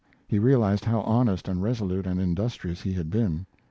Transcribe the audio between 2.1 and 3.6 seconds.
industrious he had been.